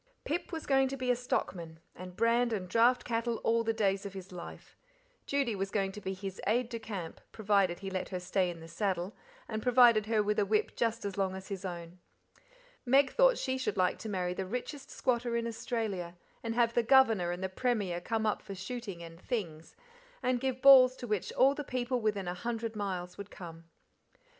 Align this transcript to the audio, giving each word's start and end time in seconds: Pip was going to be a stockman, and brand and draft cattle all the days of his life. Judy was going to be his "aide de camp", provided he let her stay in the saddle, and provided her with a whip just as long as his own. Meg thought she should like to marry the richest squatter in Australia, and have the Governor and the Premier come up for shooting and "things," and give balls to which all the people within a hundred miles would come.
Pip 0.25 0.51
was 0.51 0.65
going 0.65 0.87
to 0.87 0.97
be 0.97 1.11
a 1.11 1.15
stockman, 1.15 1.79
and 1.95 2.15
brand 2.15 2.51
and 2.51 2.67
draft 2.67 3.05
cattle 3.05 3.35
all 3.43 3.63
the 3.63 3.71
days 3.71 4.03
of 4.03 4.13
his 4.13 4.31
life. 4.31 4.75
Judy 5.27 5.55
was 5.55 5.69
going 5.69 5.91
to 5.91 6.01
be 6.01 6.13
his 6.15 6.41
"aide 6.47 6.69
de 6.69 6.79
camp", 6.79 7.21
provided 7.31 7.81
he 7.81 7.91
let 7.91 8.09
her 8.09 8.19
stay 8.19 8.49
in 8.49 8.61
the 8.61 8.67
saddle, 8.67 9.15
and 9.47 9.61
provided 9.61 10.07
her 10.07 10.23
with 10.23 10.39
a 10.39 10.43
whip 10.45 10.75
just 10.75 11.05
as 11.05 11.19
long 11.19 11.35
as 11.35 11.49
his 11.49 11.63
own. 11.63 11.99
Meg 12.83 13.11
thought 13.11 13.37
she 13.37 13.59
should 13.59 13.77
like 13.77 13.99
to 13.99 14.09
marry 14.09 14.33
the 14.33 14.47
richest 14.47 14.89
squatter 14.89 15.35
in 15.37 15.45
Australia, 15.45 16.17
and 16.41 16.55
have 16.55 16.73
the 16.73 16.81
Governor 16.81 17.29
and 17.29 17.43
the 17.43 17.47
Premier 17.47 18.01
come 18.01 18.25
up 18.25 18.41
for 18.41 18.55
shooting 18.55 19.03
and 19.03 19.19
"things," 19.21 19.75
and 20.23 20.41
give 20.41 20.63
balls 20.63 20.95
to 20.95 21.05
which 21.05 21.31
all 21.33 21.53
the 21.53 21.63
people 21.63 22.01
within 22.01 22.27
a 22.27 22.33
hundred 22.33 22.75
miles 22.75 23.19
would 23.19 23.29
come. 23.29 23.65